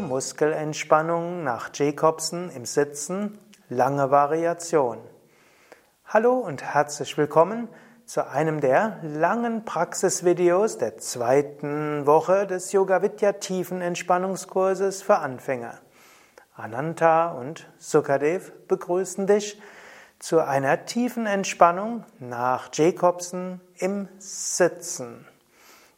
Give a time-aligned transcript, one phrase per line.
[0.00, 3.38] Muskelentspannung nach Jacobsen im Sitzen,
[3.68, 4.98] lange Variation.
[6.06, 7.68] Hallo und herzlich willkommen
[8.04, 15.78] zu einem der langen Praxisvideos der zweiten Woche des Yoga Vidya Tiefenentspannungskurses für Anfänger.
[16.54, 19.60] Ananta und Sukadev begrüßen dich
[20.18, 25.26] zu einer tiefen Entspannung nach Jacobsen im Sitzen.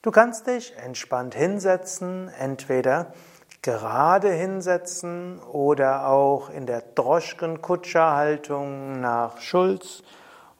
[0.02, 3.12] Du kannst dich entspannt hinsetzen, entweder
[3.62, 10.02] gerade hinsetzen oder auch in der Droschken-Kutscher-Haltung nach Schulz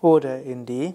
[0.01, 0.95] oder in die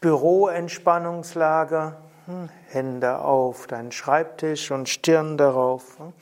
[0.00, 1.96] Büroentspannungslage,
[2.26, 6.12] hm, Hände auf deinen Schreibtisch und Stirn darauf, hm,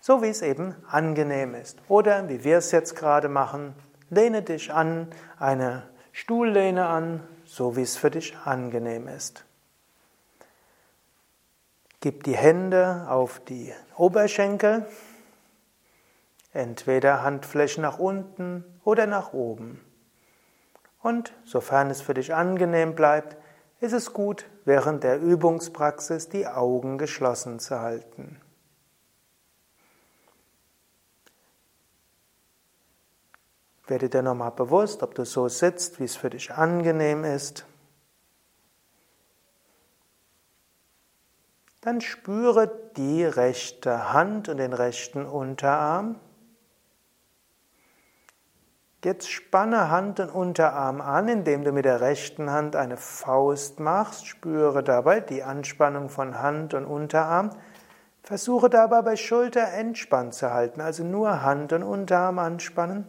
[0.00, 1.78] so wie es eben angenehm ist.
[1.88, 3.74] Oder wie wir es jetzt gerade machen,
[4.10, 9.44] lehne dich an, eine Stuhllehne an, so wie es für dich angenehm ist.
[12.06, 14.86] Gib die Hände auf die Oberschenkel,
[16.52, 19.84] entweder Handflächen nach unten oder nach oben.
[21.02, 23.36] Und sofern es für dich angenehm bleibt,
[23.80, 28.40] ist es gut, während der Übungspraxis die Augen geschlossen zu halten.
[33.88, 37.66] Werde dir nochmal bewusst, ob du so sitzt, wie es für dich angenehm ist.
[41.86, 46.16] Dann spüre die rechte Hand und den rechten Unterarm.
[49.04, 54.26] Jetzt spanne Hand und Unterarm an, indem du mit der rechten Hand eine Faust machst.
[54.26, 57.50] Spüre dabei die Anspannung von Hand und Unterarm.
[58.24, 63.06] Versuche dabei bei Schulter entspannt zu halten, also nur Hand und Unterarm anspannen.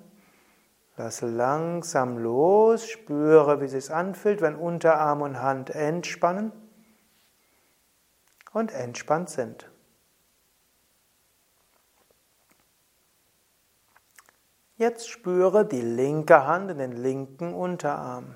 [0.97, 6.51] Lass langsam los, spüre, wie es sich anfühlt, wenn Unterarm und Hand entspannen
[8.53, 9.69] und entspannt sind.
[14.77, 18.35] Jetzt spüre die linke Hand in den linken Unterarm.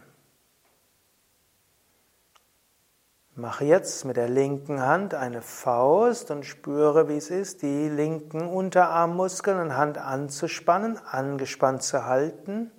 [3.35, 8.47] Mache jetzt mit der linken Hand eine Faust und spüre, wie es ist, die linken
[8.47, 12.71] Unterarmmuskeln und Hand anzuspannen, angespannt zu halten.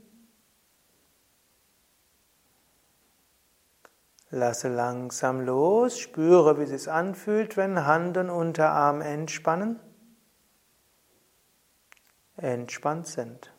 [4.34, 9.78] Lasse langsam los, spüre, wie es sich anfühlt, wenn Hand und Unterarm entspannen,
[12.38, 13.52] entspannt sind.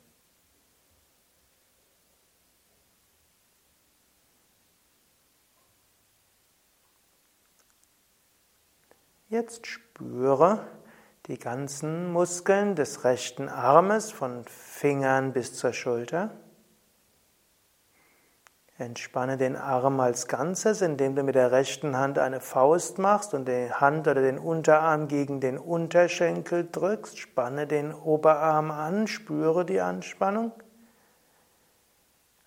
[9.29, 10.65] Jetzt spüre
[11.27, 16.31] die ganzen Muskeln des rechten Armes von Fingern bis zur Schulter.
[18.83, 23.47] Entspanne den Arm als Ganzes, indem du mit der rechten Hand eine Faust machst und
[23.47, 27.17] die Hand oder den Unterarm gegen den Unterschenkel drückst.
[27.17, 30.51] Spanne den Oberarm an, spüre die Anspannung.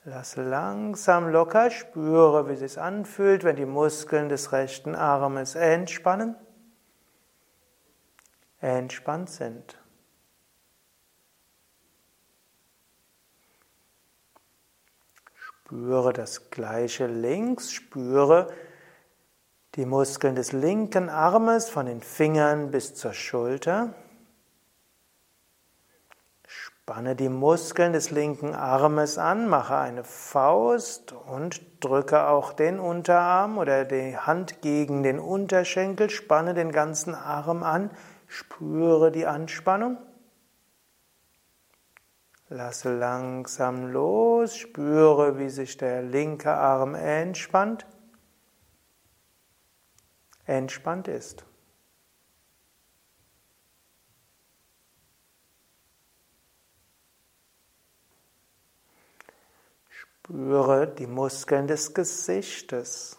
[0.04, 6.36] Lass langsam locker, spüre, wie es sich anfühlt, wenn die Muskeln des rechten Armes entspannen,
[8.60, 9.78] entspannt sind.
[15.66, 18.46] Spüre das gleiche links, spüre
[19.74, 23.92] die Muskeln des linken Armes von den Fingern bis zur Schulter.
[26.46, 33.58] Spanne die Muskeln des linken Armes an, mache eine Faust und drücke auch den Unterarm
[33.58, 37.90] oder die Hand gegen den Unterschenkel, spanne den ganzen Arm an,
[38.28, 39.98] spüre die Anspannung.
[42.48, 47.86] Lasse langsam los, spüre, wie sich der linke Arm entspannt,
[50.44, 51.44] entspannt ist.
[59.88, 63.18] Spüre die Muskeln des Gesichtes.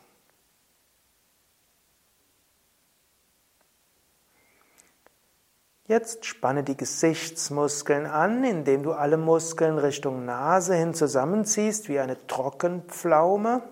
[5.87, 12.27] Jetzt spanne die Gesichtsmuskeln an, indem du alle Muskeln Richtung Nase hin zusammenziehst, wie eine
[12.27, 13.63] Trockenpflaume.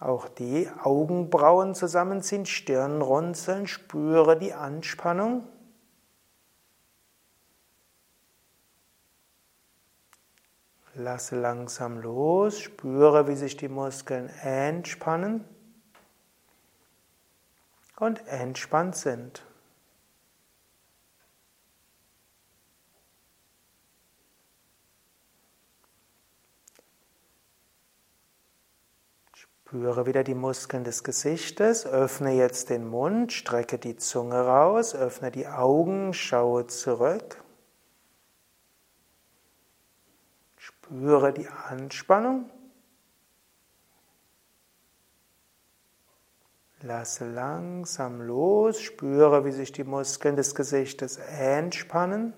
[0.00, 5.46] Auch die Augenbrauen zusammenziehen, Stirn runzeln, spüre die Anspannung.
[10.94, 15.44] Lasse langsam los, spüre, wie sich die Muskeln entspannen
[17.98, 19.44] und entspannt sind.
[29.68, 35.32] Spüre wieder die Muskeln des Gesichtes, öffne jetzt den Mund, strecke die Zunge raus, öffne
[35.32, 37.42] die Augen, schaue zurück.
[40.56, 42.48] Spüre die Anspannung.
[46.80, 52.34] Lasse langsam los, spüre, wie sich die Muskeln des Gesichtes entspannen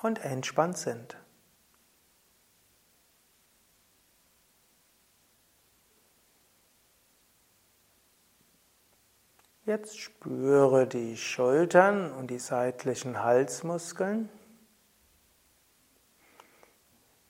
[0.00, 1.16] und entspannt sind.
[9.66, 14.28] Jetzt spüre die Schultern und die seitlichen Halsmuskeln.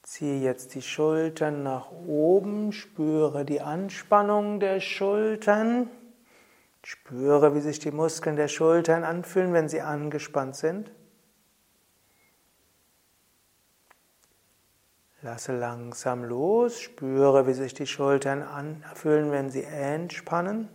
[0.02, 5.88] Ziehe jetzt die Schultern nach oben, spüre die Anspannung der Schultern.
[6.82, 10.92] Spüre, wie sich die Muskeln der Schultern anfühlen, wenn sie angespannt sind.
[15.22, 20.68] Lasse langsam los, spüre, wie sich die Schultern anfühlen, wenn sie entspannen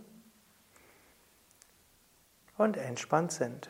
[2.62, 3.70] und entspannt sind.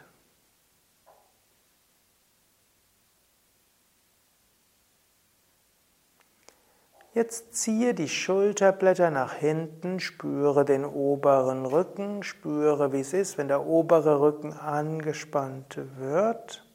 [7.14, 13.50] Jetzt ziehe die Schulterblätter nach hinten, spüre den oberen Rücken, spüre, wie es ist, wenn
[13.50, 16.66] der obere Rücken angespannt wird,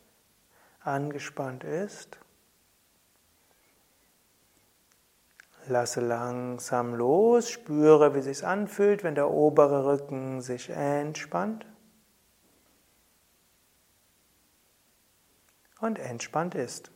[0.81, 2.19] angespannt ist.
[5.69, 11.67] Lasse langsam los, spüre, wie es sich anfühlt, wenn der obere Rücken sich entspannt.
[15.81, 16.90] Und entspannt ist.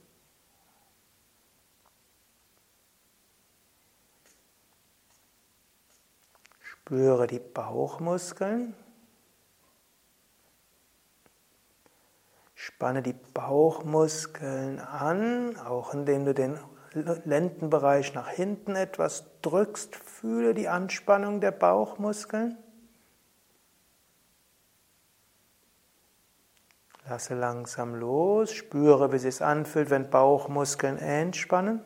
[6.60, 8.74] Spüre die Bauchmuskeln.
[12.54, 16.58] Spanne die Bauchmuskeln an, auch indem du den
[16.92, 19.94] Lendenbereich nach hinten etwas drückst.
[19.94, 22.58] Fühle die Anspannung der Bauchmuskeln.
[27.10, 31.84] Lasse langsam los, spüre, wie es sich anfühlt, wenn Bauchmuskeln entspannen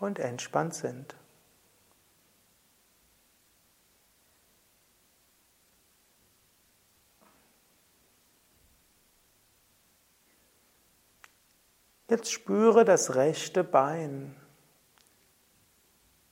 [0.00, 1.14] und entspannt sind.
[12.08, 14.34] Jetzt spüre das rechte Bein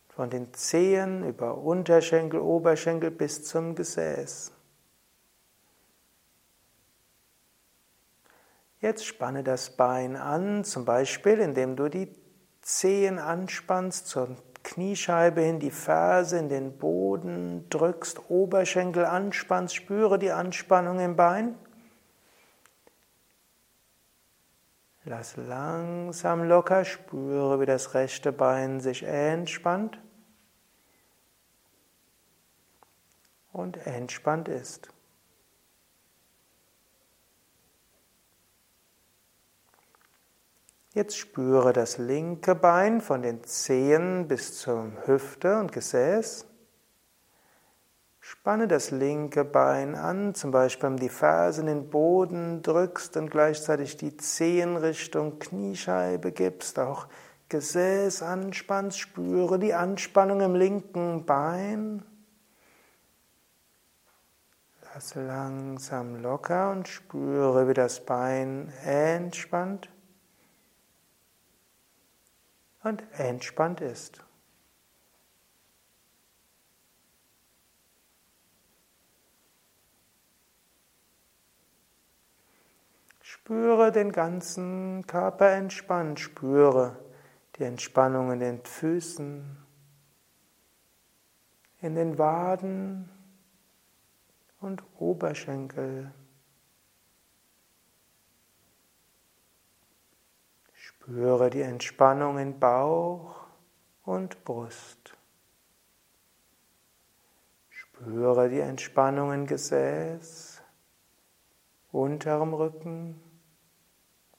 [0.09, 4.52] von den Zehen über Unterschenkel, Oberschenkel bis zum Gesäß.
[8.83, 12.13] Jetzt spanne das Bein an, zum Beispiel indem du die
[12.63, 20.33] Zehen anspannst zur Kniescheibe hin, die Ferse in den Boden drückst, Oberschenkel anspannst, spüre die
[20.33, 21.57] Anspannung im Bein.
[25.05, 30.01] Lass langsam locker, spüre, wie das rechte Bein sich entspannt
[33.53, 34.92] und entspannt ist.
[40.95, 46.45] Jetzt spüre das linke Bein von den Zehen bis zur Hüfte und Gesäß.
[48.21, 53.31] Spanne das linke Bein an, zum Beispiel um die Fersen in den Boden drückst und
[53.31, 57.07] gleichzeitig die Zehen Richtung Kniescheibe gibst, auch
[57.49, 62.05] Gesäß anspannst, spüre die Anspannung im linken Bein.
[64.93, 69.89] Lass langsam locker und spüre, wie das Bein entspannt
[72.83, 74.25] und entspannt ist.
[83.21, 86.97] Spüre den ganzen Körper entspannt, spüre
[87.57, 89.57] die Entspannung in den Füßen,
[91.81, 93.09] in den Waden
[94.61, 96.13] und Oberschenkel.
[101.03, 103.35] Spüre die Entspannung in Bauch
[104.05, 105.19] und Brust.
[107.71, 110.63] Spüre die Entspannung in Gesäß,
[111.91, 113.21] unterem Rücken,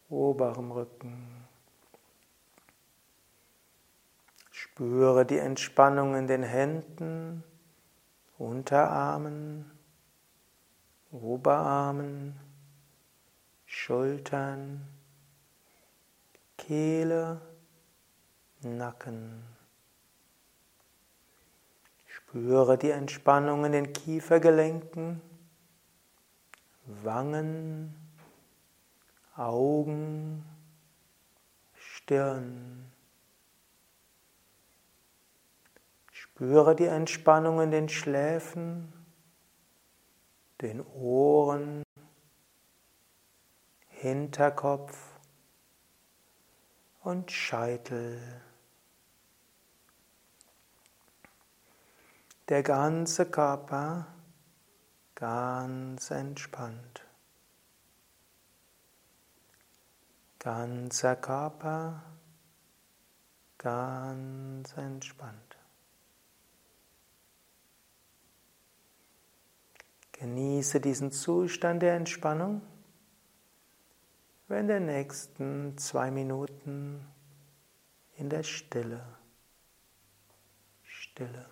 [0.08, 1.46] oberem Rücken.
[4.50, 7.44] Spüre die Entspannung in den Händen,
[8.38, 9.70] Unterarmen,
[11.12, 12.40] Oberarmen,
[13.66, 14.93] Schultern,
[16.68, 17.42] Kehle,
[18.62, 19.44] Nacken.
[22.06, 25.22] Spüre die Entspannung in den Kiefergelenken,
[26.86, 27.94] Wangen,
[29.36, 30.46] Augen,
[31.76, 32.90] Stirn.
[36.12, 38.94] Spüre die Entspannung in den Schläfen,
[40.62, 41.84] den Ohren,
[43.90, 45.13] Hinterkopf
[47.04, 48.20] und Scheitel.
[52.50, 54.08] Der ganze Körper
[55.16, 57.06] ganz entspannt.
[60.40, 62.04] Ganzer Körper
[63.58, 65.58] ganz entspannt.
[70.12, 72.62] Genieße diesen Zustand der Entspannung
[74.50, 77.08] in den nächsten zwei Minuten
[78.16, 79.06] in der Stille.
[80.84, 81.50] Stille.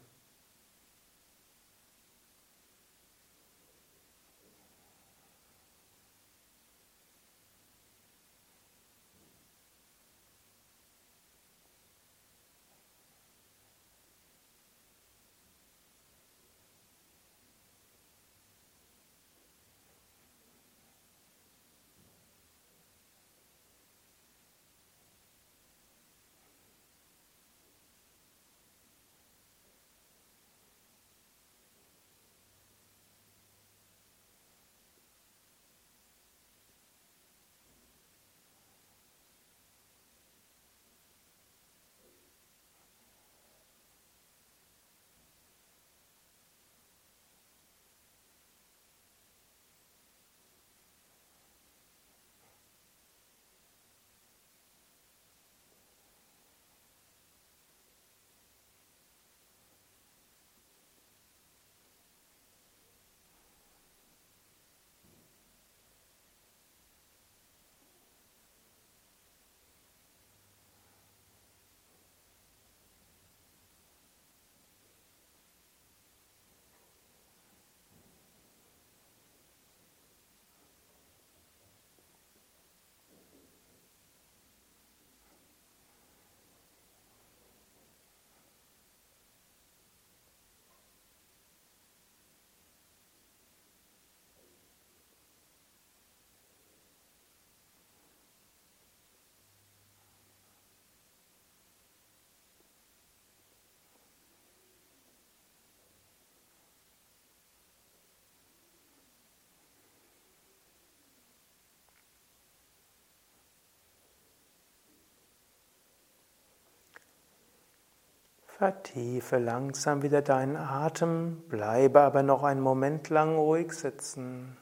[118.62, 124.56] Vertiefe langsam wieder deinen Atem, bleibe aber noch einen Moment lang ruhig sitzen.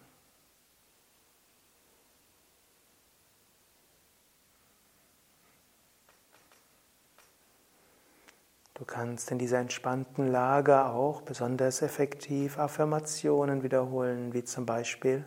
[8.74, 15.26] Du kannst in dieser entspannten Lage auch besonders effektiv Affirmationen wiederholen, wie zum Beispiel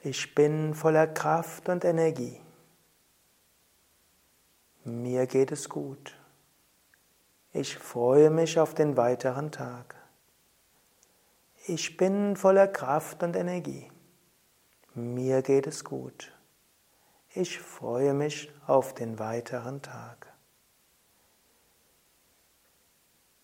[0.00, 2.40] Ich bin voller Kraft und Energie.
[4.82, 6.16] Mir geht es gut.
[7.54, 9.94] Ich freue mich auf den weiteren Tag.
[11.66, 13.92] Ich bin voller Kraft und Energie.
[14.94, 16.32] Mir geht es gut.
[17.34, 20.32] Ich freue mich auf den weiteren Tag.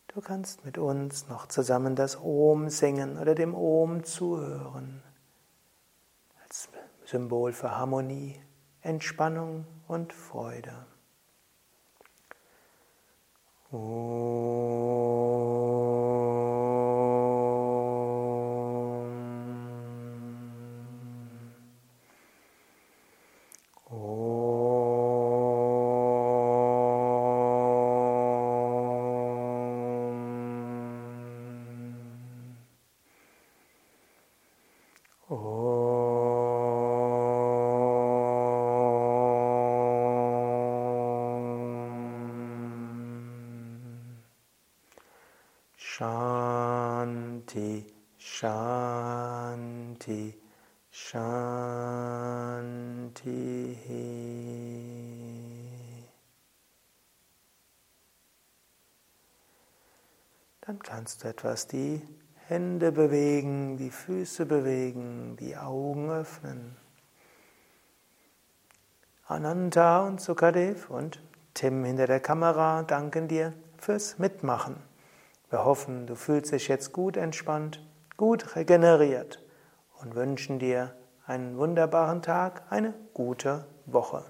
[0.09, 5.03] Du kannst mit uns noch zusammen das Om singen oder dem Om zuhören.
[6.43, 6.71] Als
[7.05, 8.43] Symbol für Harmonie,
[8.81, 10.87] Entspannung und Freude.
[13.73, 14.59] Oh.
[45.99, 47.85] Shanti,
[48.19, 49.03] Shanti,
[50.93, 51.57] Shanti.
[60.61, 62.01] Dann kannst du etwas die
[62.47, 66.77] Hände bewegen, die Füße bewegen, die Augen öffnen.
[69.27, 71.21] Ananta und Sukadev und
[71.55, 74.77] Tim hinter der Kamera danken dir fürs Mitmachen.
[75.51, 77.83] Wir hoffen, du fühlst dich jetzt gut entspannt,
[78.19, 79.43] gut regeneriert
[80.01, 80.95] und wünschen dir
[81.27, 84.25] einen wunderbaren Tag, eine gute Woche.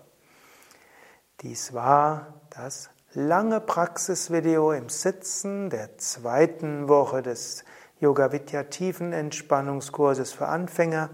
[1.40, 7.64] Dies war das lange Praxisvideo im Sitzen der zweiten Woche des
[7.98, 11.10] Yoga Vidya Tiefenentspannungskurses für Anfänger.